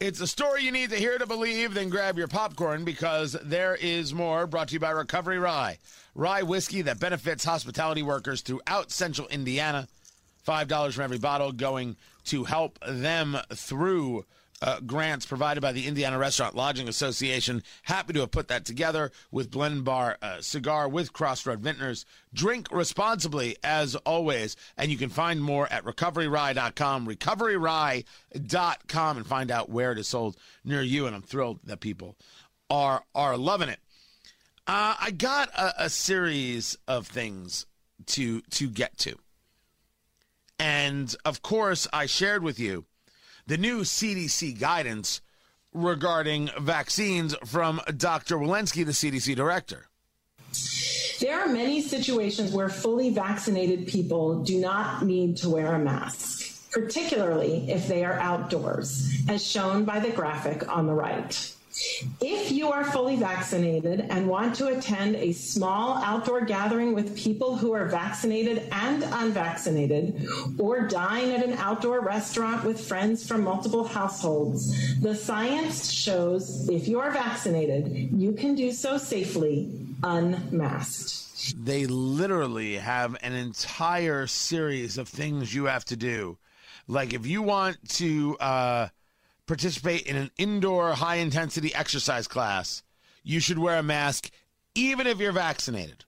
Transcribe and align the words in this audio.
It's 0.00 0.20
a 0.20 0.28
story 0.28 0.62
you 0.62 0.70
need 0.70 0.90
to 0.90 0.96
hear 0.96 1.18
to 1.18 1.26
believe, 1.26 1.74
then 1.74 1.88
grab 1.88 2.18
your 2.18 2.28
popcorn 2.28 2.84
because 2.84 3.32
there 3.42 3.74
is 3.74 4.14
more. 4.14 4.46
Brought 4.46 4.68
to 4.68 4.74
you 4.74 4.78
by 4.78 4.90
Recovery 4.90 5.40
Rye. 5.40 5.78
Rye 6.14 6.44
whiskey 6.44 6.82
that 6.82 7.00
benefits 7.00 7.42
hospitality 7.44 8.04
workers 8.04 8.42
throughout 8.42 8.92
central 8.92 9.26
Indiana. 9.26 9.88
$5 10.46 10.92
from 10.92 11.02
every 11.02 11.18
bottle 11.18 11.50
going 11.50 11.96
to 12.26 12.44
help 12.44 12.78
them 12.86 13.38
through 13.52 14.24
uh, 14.60 14.80
grants 14.80 15.24
provided 15.26 15.60
by 15.60 15.70
the 15.72 15.86
Indiana 15.86 16.18
Restaurant 16.18 16.56
Lodging 16.56 16.88
Association. 16.88 17.62
Happy 17.82 18.12
to 18.12 18.20
have 18.20 18.30
put 18.30 18.48
that 18.48 18.64
together 18.64 19.10
with 19.30 19.50
Blend 19.50 19.84
Bar 19.84 20.18
uh, 20.20 20.40
Cigar 20.40 20.88
with 20.88 21.12
Crossroad 21.12 21.60
Vintners. 21.60 22.04
Drink 22.34 22.66
responsibly 22.72 23.56
as 23.62 23.94
always, 23.96 24.56
and 24.76 24.90
you 24.90 24.98
can 24.98 25.10
find 25.10 25.42
more 25.42 25.72
at 25.72 25.84
recoveryrye.com, 25.84 27.06
recoveryrye.com, 27.06 29.16
and 29.16 29.26
find 29.26 29.50
out 29.50 29.70
where 29.70 29.92
it 29.92 29.98
is 29.98 30.08
sold 30.08 30.36
near 30.64 30.82
you. 30.82 31.06
And 31.06 31.14
I'm 31.14 31.22
thrilled 31.22 31.60
that 31.64 31.80
people 31.80 32.16
are 32.70 33.04
are 33.14 33.36
loving 33.36 33.68
it. 33.68 33.80
Uh, 34.66 34.96
I 35.00 35.12
got 35.12 35.50
a, 35.50 35.84
a 35.84 35.90
series 35.90 36.76
of 36.86 37.06
things 37.06 37.66
to 38.06 38.40
to 38.42 38.68
get 38.68 38.98
to, 38.98 39.16
and 40.58 41.14
of 41.24 41.42
course, 41.42 41.86
I 41.92 42.06
shared 42.06 42.42
with 42.42 42.58
you 42.58 42.86
the 43.48 43.56
new 43.56 43.80
CDC 43.80 44.60
guidance 44.60 45.22
regarding 45.72 46.50
vaccines 46.60 47.34
from 47.46 47.80
Dr. 47.96 48.36
Walensky, 48.36 48.84
the 48.84 48.92
CDC 48.92 49.34
director. 49.34 49.86
There 51.18 51.40
are 51.40 51.48
many 51.48 51.80
situations 51.80 52.52
where 52.52 52.68
fully 52.68 53.10
vaccinated 53.10 53.88
people 53.88 54.44
do 54.44 54.60
not 54.60 55.04
need 55.04 55.38
to 55.38 55.48
wear 55.48 55.74
a 55.74 55.78
mask, 55.78 56.70
particularly 56.70 57.70
if 57.70 57.88
they 57.88 58.04
are 58.04 58.18
outdoors, 58.20 59.10
as 59.28 59.44
shown 59.44 59.84
by 59.84 59.98
the 59.98 60.10
graphic 60.10 60.68
on 60.68 60.86
the 60.86 60.92
right. 60.92 61.54
If 62.20 62.50
you 62.50 62.70
are 62.70 62.84
fully 62.84 63.16
vaccinated 63.16 64.00
and 64.10 64.26
want 64.26 64.56
to 64.56 64.68
attend 64.68 65.16
a 65.16 65.32
small 65.32 65.98
outdoor 65.98 66.44
gathering 66.44 66.94
with 66.94 67.16
people 67.16 67.56
who 67.56 67.72
are 67.72 67.86
vaccinated 67.86 68.68
and 68.72 69.02
unvaccinated, 69.02 70.26
or 70.58 70.86
dine 70.88 71.30
at 71.30 71.44
an 71.44 71.54
outdoor 71.54 72.00
restaurant 72.00 72.64
with 72.64 72.80
friends 72.80 73.26
from 73.26 73.42
multiple 73.44 73.84
households, 73.84 75.00
the 75.00 75.14
science 75.14 75.90
shows 75.90 76.68
if 76.68 76.88
you 76.88 77.00
are 77.00 77.10
vaccinated, 77.10 78.10
you 78.12 78.32
can 78.32 78.54
do 78.54 78.72
so 78.72 78.98
safely 78.98 79.70
unmasked. 80.02 81.54
They 81.64 81.86
literally 81.86 82.76
have 82.76 83.16
an 83.22 83.32
entire 83.32 84.26
series 84.26 84.98
of 84.98 85.08
things 85.08 85.54
you 85.54 85.66
have 85.66 85.84
to 85.86 85.96
do. 85.96 86.38
Like 86.86 87.12
if 87.12 87.26
you 87.26 87.42
want 87.42 87.76
to, 87.90 88.36
uh, 88.38 88.88
participate 89.48 90.02
in 90.02 90.16
an 90.16 90.30
indoor 90.38 90.92
high 90.92 91.16
intensity 91.16 91.74
exercise 91.74 92.28
class, 92.28 92.82
you 93.24 93.40
should 93.40 93.58
wear 93.58 93.78
a 93.78 93.82
mask 93.82 94.30
even 94.74 95.06
if 95.06 95.18
you're 95.18 95.32
vaccinated. 95.32 96.04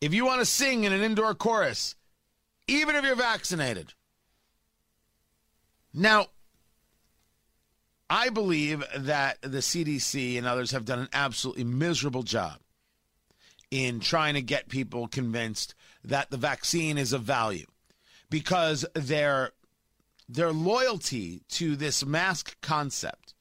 If 0.00 0.14
you 0.14 0.24
want 0.24 0.40
to 0.40 0.46
sing 0.46 0.84
in 0.84 0.92
an 0.92 1.02
indoor 1.02 1.34
chorus, 1.34 1.94
even 2.68 2.96
if 2.96 3.04
you're 3.04 3.16
vaccinated. 3.16 3.92
Now, 5.92 6.26
I 8.08 8.28
believe 8.28 8.84
that 8.96 9.40
the 9.42 9.58
CDC 9.58 10.38
and 10.38 10.46
others 10.46 10.70
have 10.70 10.84
done 10.84 11.00
an 11.00 11.08
absolutely 11.12 11.64
miserable 11.64 12.22
job 12.22 12.58
in 13.70 14.00
trying 14.00 14.34
to 14.34 14.42
get 14.42 14.68
people 14.68 15.08
convinced 15.08 15.74
that 16.04 16.30
the 16.30 16.36
vaccine 16.36 16.98
is 16.98 17.12
of 17.12 17.22
value 17.22 17.66
because 18.30 18.84
they're 18.94 19.52
their 20.28 20.52
loyalty 20.52 21.42
to 21.48 21.76
this 21.76 22.04
mask 22.04 22.56
concept 22.60 23.34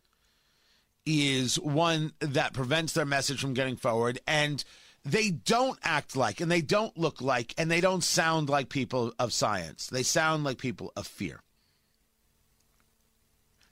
is 1.06 1.60
one 1.60 2.14
that 2.20 2.54
prevents 2.54 2.94
their 2.94 3.06
message 3.06 3.40
from 3.40 3.54
getting 3.54 3.76
forward 3.76 4.20
and 4.28 4.64
they 5.04 5.30
don't 5.30 5.78
act 5.84 6.16
like 6.16 6.42
and 6.42 6.52
they 6.52 6.62
don't 6.62 6.98
look 6.98 7.22
like 7.22 7.54
and 7.58 7.70
they 7.70 7.82
don't 7.82 8.04
sound 8.04 8.50
like 8.50 8.70
people 8.70 9.14
of 9.20 9.32
science. 9.32 9.88
They 9.88 10.02
sound 10.04 10.44
like 10.44 10.58
people 10.58 10.92
of 10.96 11.06
fear. 11.06 11.42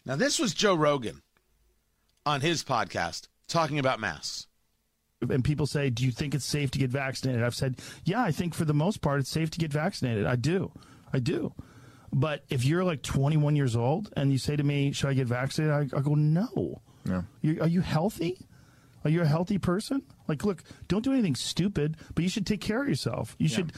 Now 0.06 0.16
this 0.16 0.38
was 0.38 0.54
joe 0.54 0.76
rogan 0.76 1.22
on 2.26 2.42
his 2.42 2.64
podcast 2.64 3.28
talking 3.48 3.80
about 3.80 4.00
masks. 4.00 4.48
And 5.22 5.44
people 5.44 5.66
say 5.66 5.90
do 5.90 6.04
you 6.04 6.12
think 6.12 6.36
it's 6.36 6.46
safe 6.46 6.70
to 6.72 6.80
get 6.80 6.92
vaccinated? 6.92 7.44
I've 7.44 7.56
said 7.56 7.80
yeah 8.06 8.22
i 8.22 8.32
think 8.32 8.54
for 8.54 8.66
the 8.66 8.74
most 8.74 9.02
part 9.02 9.20
it's 9.20 9.30
safe 9.30 9.50
to 9.52 9.60
get 9.60 9.72
vaccinated. 9.72 10.26
I 10.26 10.36
do. 10.36 10.72
I 11.12 11.20
do 11.20 11.54
but 12.14 12.44
if 12.50 12.64
you're 12.64 12.84
like 12.84 13.02
21 13.02 13.56
years 13.56 13.76
old 13.76 14.14
and 14.16 14.32
you 14.32 14.38
say 14.38 14.56
to 14.56 14.64
me, 14.64 14.92
"Should 14.92 15.10
I 15.10 15.14
get 15.14 15.28
vaccinated?" 15.28 15.94
I, 15.94 15.98
I 15.98 16.02
go, 16.02 16.16
"No." 16.16 16.82
Yeah. 17.06 17.24
you 17.42 17.60
are 17.60 17.68
you 17.68 17.82
healthy? 17.82 18.40
Are 19.04 19.10
you 19.10 19.22
a 19.22 19.26
healthy 19.26 19.58
person? 19.58 20.04
Like, 20.28 20.46
look, 20.46 20.64
don't 20.88 21.04
do 21.04 21.12
anything 21.12 21.36
stupid, 21.36 21.98
but 22.16 22.24
you 22.24 22.30
should 22.30 22.48
take 22.48 22.62
care 22.62 22.82
of 22.82 22.88
yourself. 22.88 23.36
You 23.38 23.48
yeah. 23.50 23.56
should. 23.56 23.74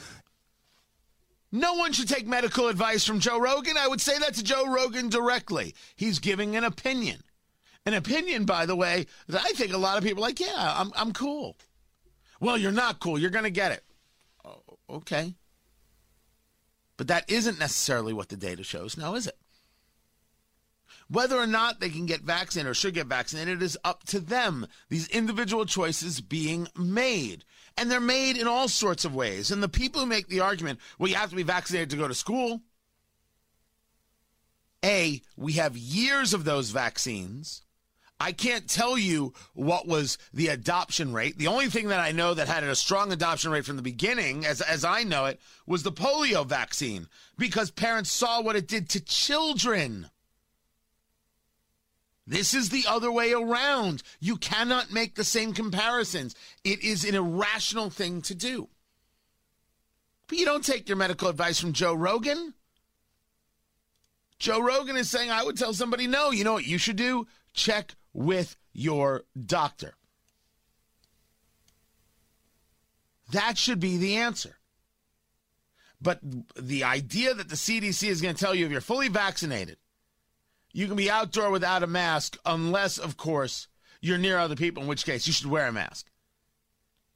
No 1.51 1.73
one 1.75 1.93
should 1.93 2.09
take 2.09 2.27
medical 2.27 2.67
advice 2.67 3.05
from 3.05 3.19
Joe 3.19 3.39
Rogan. 3.39 3.77
I 3.77 3.87
would 3.87 4.01
say 4.01 4.19
that 4.19 4.33
to 4.35 4.43
Joe 4.43 4.67
Rogan 4.67 5.09
directly. 5.09 5.73
He's 5.95 6.19
giving 6.19 6.55
an 6.55 6.63
opinion. 6.63 7.23
An 7.85 7.93
opinion, 7.93 8.45
by 8.45 8.65
the 8.65 8.75
way, 8.75 9.05
that 9.29 9.41
I 9.43 9.51
think 9.51 9.71
a 9.71 9.77
lot 9.77 9.97
of 9.97 10.03
people 10.03 10.21
like, 10.21 10.39
yeah, 10.39 10.73
I'm, 10.77 10.91
I'm 10.95 11.13
cool. 11.13 11.55
Well, 12.41 12.57
you're 12.57 12.71
not 12.71 12.99
cool. 12.99 13.17
You're 13.17 13.29
going 13.29 13.45
to 13.45 13.51
get 13.51 13.71
it. 13.71 13.83
Oh, 14.43 14.61
okay. 14.89 15.35
But 16.97 17.07
that 17.07 17.29
isn't 17.29 17.59
necessarily 17.59 18.13
what 18.13 18.29
the 18.29 18.37
data 18.37 18.63
shows 18.63 18.97
now, 18.97 19.15
is 19.15 19.27
it? 19.27 19.37
Whether 21.07 21.37
or 21.37 21.45
not 21.45 21.79
they 21.79 21.89
can 21.89 22.05
get 22.05 22.21
vaccinated 22.21 22.71
or 22.71 22.73
should 22.73 22.95
get 22.95 23.07
vaccinated 23.07 23.61
is 23.61 23.77
up 23.83 24.05
to 24.05 24.19
them. 24.19 24.65
These 24.89 25.07
individual 25.09 25.65
choices 25.65 26.21
being 26.21 26.67
made. 26.75 27.45
And 27.77 27.91
they're 27.91 27.99
made 27.99 28.37
in 28.37 28.47
all 28.47 28.67
sorts 28.67 29.05
of 29.05 29.13
ways. 29.13 29.51
And 29.51 29.61
the 29.61 29.69
people 29.69 30.01
who 30.01 30.07
make 30.07 30.27
the 30.27 30.39
argument, 30.39 30.79
well, 30.97 31.09
you 31.09 31.15
have 31.15 31.29
to 31.29 31.35
be 31.35 31.43
vaccinated 31.43 31.91
to 31.91 31.97
go 31.97 32.07
to 32.07 32.13
school. 32.13 32.61
A, 34.83 35.21
we 35.35 35.53
have 35.53 35.77
years 35.77 36.33
of 36.33 36.43
those 36.43 36.69
vaccines. 36.69 37.64
I 38.19 38.31
can't 38.31 38.69
tell 38.69 38.97
you 38.97 39.33
what 39.53 39.87
was 39.87 40.17
the 40.33 40.47
adoption 40.47 41.13
rate. 41.13 41.37
The 41.37 41.47
only 41.47 41.67
thing 41.67 41.89
that 41.89 41.99
I 41.99 42.11
know 42.11 42.33
that 42.33 42.47
had 42.47 42.63
a 42.63 42.75
strong 42.75 43.11
adoption 43.11 43.51
rate 43.51 43.65
from 43.65 43.75
the 43.75 43.81
beginning, 43.81 44.45
as, 44.45 44.61
as 44.61 44.85
I 44.85 45.03
know 45.03 45.25
it, 45.25 45.41
was 45.67 45.83
the 45.83 45.91
polio 45.91 46.45
vaccine 46.45 47.07
because 47.37 47.71
parents 47.71 48.11
saw 48.11 48.41
what 48.41 48.55
it 48.55 48.67
did 48.67 48.89
to 48.89 49.01
children. 49.01 50.09
This 52.25 52.53
is 52.53 52.69
the 52.69 52.85
other 52.87 53.11
way 53.11 53.33
around. 53.33 54.01
You 54.19 54.37
cannot 54.37 54.93
make 54.93 55.15
the 55.15 55.25
same 55.25 55.53
comparisons. 55.53 56.35
It 56.63 56.83
is 56.83 57.03
an 57.03 57.15
irrational 57.15 57.89
thing 57.89 58.21
to 58.23 58.33
do. 58.33 58.69
But 60.27 60.39
you 60.39 60.45
don't 60.45 60.65
take 60.65 60.87
your 60.87 60.97
medical 60.97 61.27
advice 61.27 61.59
from 61.59 61.73
Joe 61.73 61.93
Rogan. 61.93 62.53
Joe 64.39 64.61
Rogan 64.61 64.97
is 64.97 65.09
saying, 65.09 65.29
I 65.29 65.43
would 65.43 65.57
tell 65.57 65.73
somebody, 65.73 66.07
no, 66.07 66.31
you 66.31 66.43
know 66.43 66.53
what 66.53 66.65
you 66.65 66.77
should 66.77 66.95
do? 66.95 67.27
Check 67.53 67.93
with 68.15 68.55
your 68.71 69.23
doctor. 69.45 69.93
That 73.31 73.57
should 73.57 73.79
be 73.79 73.97
the 73.97 74.15
answer. 74.15 74.55
But 76.01 76.19
the 76.59 76.83
idea 76.85 77.33
that 77.33 77.49
the 77.49 77.55
CDC 77.55 78.07
is 78.07 78.21
going 78.21 78.35
to 78.35 78.39
tell 78.41 78.55
you 78.55 78.65
if 78.65 78.71
you're 78.71 78.81
fully 78.81 79.09
vaccinated, 79.09 79.77
you 80.71 80.87
can 80.87 80.95
be 80.95 81.09
outdoor 81.09 81.51
without 81.51 81.83
a 81.83 81.87
mask, 81.87 82.37
unless, 82.45 82.97
of 82.97 83.17
course, 83.17 83.67
you're 84.01 84.17
near 84.17 84.37
other 84.37 84.55
people, 84.55 84.83
in 84.83 84.89
which 84.89 85.05
case 85.05 85.27
you 85.27 85.33
should 85.33 85.47
wear 85.47 85.67
a 85.67 85.73
mask. 85.73 86.07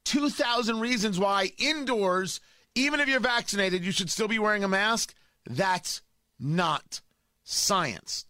2,000 0.04 0.80
reasons 0.80 1.18
why 1.18 1.52
indoors, 1.58 2.40
even 2.74 3.00
if 3.00 3.08
you're 3.08 3.20
vaccinated, 3.20 3.84
you 3.84 3.92
should 3.92 4.10
still 4.10 4.28
be 4.28 4.38
wearing 4.38 4.64
a 4.64 4.68
mask. 4.68 5.14
That's 5.46 6.02
not 6.38 7.00
science. 7.44 8.26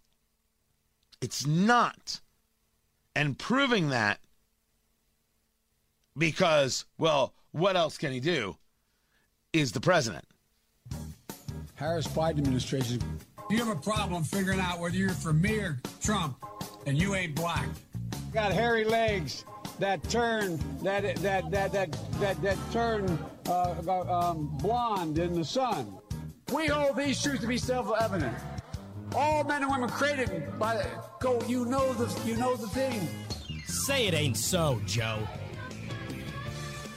It's 1.20 1.46
not 1.46 2.20
and 3.14 3.38
proving 3.38 3.90
that 3.90 4.20
because, 6.16 6.84
well, 6.98 7.34
what 7.52 7.76
else 7.76 7.98
can 7.98 8.12
he 8.12 8.20
do? 8.20 8.56
Is 9.52 9.72
the 9.72 9.80
president. 9.80 10.24
Harris 11.74 12.06
Biden 12.06 12.38
administration. 12.38 13.00
You 13.48 13.58
have 13.58 13.68
a 13.68 13.80
problem 13.80 14.22
figuring 14.22 14.60
out 14.60 14.78
whether 14.78 14.96
you're 14.96 15.10
for 15.10 15.32
me 15.32 15.58
or 15.58 15.80
Trump, 16.00 16.36
and 16.86 17.00
you 17.00 17.14
ain't 17.16 17.34
black. 17.34 17.66
Got 18.32 18.52
hairy 18.52 18.84
legs 18.84 19.44
that 19.80 20.08
turn 20.08 20.60
that 20.82 21.16
that 21.16 21.50
that 21.50 21.72
that 21.72 22.20
that 22.20 22.42
that 22.42 22.58
turn 22.70 23.18
uh, 23.48 23.74
um, 24.08 24.56
blonde 24.58 25.18
in 25.18 25.32
the 25.32 25.44
sun. 25.44 25.98
We 26.52 26.66
hold 26.66 26.96
these 26.96 27.20
truths 27.20 27.40
to 27.40 27.46
be 27.46 27.58
self-evident. 27.58 28.36
All 29.14 29.44
men 29.44 29.62
and 29.62 29.70
women 29.70 29.88
created 29.88 30.58
by 30.58 30.84
go. 31.20 31.40
You 31.46 31.64
know 31.64 31.92
the 31.94 32.28
you 32.28 32.36
know 32.36 32.56
the 32.56 32.68
thing. 32.68 33.08
Say 33.66 34.06
it 34.06 34.14
ain't 34.14 34.36
so, 34.36 34.80
Joe. 34.86 35.18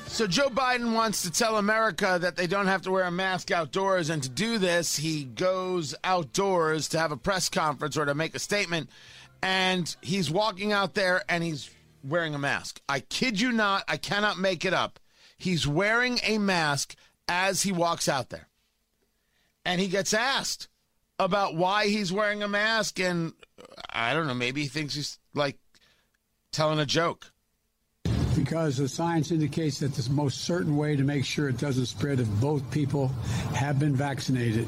So 0.07 0.27
Joe 0.27 0.49
Biden 0.49 0.93
wants 0.93 1.23
to 1.23 1.31
tell 1.31 1.57
America 1.57 2.19
that 2.21 2.35
they 2.35 2.45
don't 2.45 2.67
have 2.67 2.83
to 2.83 2.91
wear 2.91 3.05
a 3.05 3.11
mask 3.11 3.49
outdoors, 3.49 4.11
and 4.11 4.21
to 4.21 4.29
do 4.29 4.59
this, 4.59 4.95
he 4.95 5.23
goes 5.23 5.95
outdoors 6.03 6.87
to 6.89 6.99
have 6.99 7.11
a 7.11 7.17
press 7.17 7.49
conference 7.49 7.97
or 7.97 8.05
to 8.05 8.13
make 8.13 8.35
a 8.35 8.39
statement, 8.39 8.91
and 9.41 9.95
he's 10.01 10.29
walking 10.29 10.71
out 10.71 10.93
there 10.93 11.23
and 11.27 11.43
he's 11.43 11.71
wearing 12.03 12.35
a 12.35 12.39
mask. 12.39 12.79
I 12.87 12.99
kid 12.99 13.39
you 13.41 13.51
not, 13.51 13.85
I 13.87 13.97
cannot 13.97 14.37
make 14.37 14.65
it 14.65 14.73
up. 14.73 14.99
He's 15.35 15.67
wearing 15.67 16.19
a 16.23 16.37
mask 16.37 16.95
as 17.27 17.63
he 17.63 17.71
walks 17.71 18.07
out 18.07 18.29
there. 18.29 18.47
And 19.65 19.81
he 19.81 19.87
gets 19.87 20.13
asked 20.13 20.67
about 21.19 21.55
why 21.55 21.87
he's 21.87 22.11
wearing 22.11 22.43
a 22.43 22.47
mask, 22.47 22.99
and 22.99 23.33
I 23.89 24.13
don't 24.13 24.27
know, 24.27 24.33
maybe 24.33 24.61
he 24.61 24.67
thinks 24.67 24.95
he's 24.95 25.19
like 25.33 25.57
telling 26.51 26.79
a 26.79 26.85
joke 26.85 27.31
because 28.35 28.77
the 28.77 28.87
science 28.87 29.31
indicates 29.31 29.79
that 29.79 29.93
the 29.93 30.11
most 30.11 30.41
certain 30.41 30.75
way 30.75 30.95
to 30.95 31.03
make 31.03 31.25
sure 31.25 31.49
it 31.49 31.57
doesn't 31.57 31.85
spread 31.85 32.19
if 32.19 32.27
both 32.39 32.69
people 32.71 33.07
have 33.53 33.79
been 33.79 33.95
vaccinated, 33.95 34.67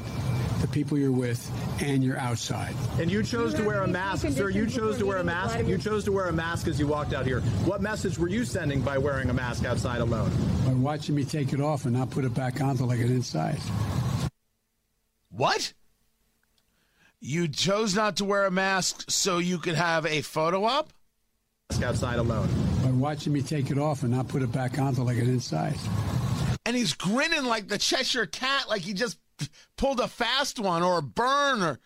the 0.60 0.68
people 0.68 0.96
you're 0.96 1.12
with, 1.12 1.50
and 1.82 2.02
you're 2.02 2.18
outside. 2.18 2.74
And 2.98 3.10
you 3.10 3.22
chose 3.22 3.54
to 3.54 3.64
wear 3.64 3.82
a 3.82 3.88
mask, 3.88 4.28
sir. 4.28 4.50
You 4.50 4.66
chose 4.66 4.98
to 4.98 5.06
wear 5.06 5.18
a 5.18 5.24
mask. 5.24 5.66
You 5.66 5.78
chose 5.78 6.04
to 6.04 6.12
wear 6.12 6.26
a 6.28 6.32
mask 6.32 6.68
as 6.68 6.78
you 6.78 6.86
walked 6.86 7.12
out 7.12 7.26
here. 7.26 7.40
What 7.64 7.82
message 7.82 8.18
were 8.18 8.28
you 8.28 8.44
sending 8.44 8.80
by 8.80 8.98
wearing 8.98 9.30
a 9.30 9.34
mask 9.34 9.64
outside 9.64 10.00
alone? 10.00 10.30
By 10.64 10.72
watching 10.72 11.14
me 11.14 11.24
take 11.24 11.52
it 11.52 11.60
off 11.60 11.84
and 11.84 11.94
not 11.94 12.10
put 12.10 12.24
it 12.24 12.34
back 12.34 12.60
on 12.60 12.70
until 12.70 12.90
I 12.90 12.96
get 12.96 13.10
inside. 13.10 13.58
What? 15.30 15.72
You 17.20 17.48
chose 17.48 17.94
not 17.94 18.16
to 18.16 18.24
wear 18.24 18.44
a 18.44 18.50
mask 18.50 19.10
so 19.10 19.38
you 19.38 19.58
could 19.58 19.74
have 19.74 20.04
a 20.06 20.22
photo 20.22 20.64
op? 20.64 20.92
outside 21.82 22.18
alone. 22.18 22.48
By 22.82 22.90
watching 22.90 23.32
me 23.32 23.42
take 23.42 23.70
it 23.70 23.78
off 23.78 24.02
and 24.02 24.12
not 24.12 24.28
put 24.28 24.42
it 24.42 24.52
back 24.52 24.78
on 24.78 24.88
until 24.88 25.08
I 25.08 25.14
get 25.14 25.24
inside. 25.24 25.74
And 26.64 26.76
he's 26.76 26.92
grinning 26.94 27.44
like 27.44 27.68
the 27.68 27.78
Cheshire 27.78 28.26
Cat, 28.26 28.68
like 28.68 28.82
he 28.82 28.92
just 28.92 29.18
pulled 29.76 30.00
a 30.00 30.08
fast 30.08 30.58
one 30.58 30.82
or 30.82 30.98
a 30.98 31.02
burn 31.02 31.62
or. 31.62 31.80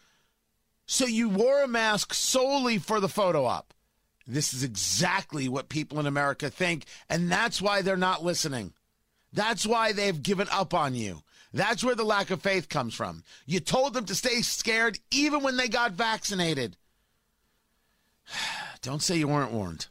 So 0.87 1.07
you 1.07 1.29
wore 1.29 1.63
a 1.63 1.69
mask 1.69 2.13
solely 2.13 2.79
for 2.79 2.99
the 2.99 3.09
photo 3.09 3.45
op. 3.45 3.73
This 4.27 4.53
is 4.53 4.65
exactly 4.65 5.49
what 5.49 5.69
people 5.69 6.01
in 6.01 6.07
America 6.07 6.51
think, 6.51 6.85
and 7.09 7.31
that's 7.31 7.63
why 7.63 7.83
they're 7.83 7.97
not 7.97 8.25
listening. 8.25 8.73
That's 9.33 9.67
why 9.67 9.93
they've 9.93 10.23
given 10.23 10.49
up 10.51 10.75
on 10.75 10.95
you. 10.95 11.23
That's 11.53 11.83
where 11.83 11.95
the 11.95 12.05
lack 12.05 12.31
of 12.31 12.43
faith 12.43 12.69
comes 12.69 12.95
from. 12.95 13.25
You 13.47 13.61
told 13.61 13.95
them 13.95 14.05
to 14.07 14.15
stay 14.15 14.43
scared 14.43 14.99
even 15.11 15.43
when 15.43 15.57
they 15.57 15.69
got 15.69 15.93
vaccinated. 15.93 16.77
Don't 18.83 19.03
say 19.03 19.17
you 19.17 19.29
weren't 19.29 19.53
warned. 19.53 19.87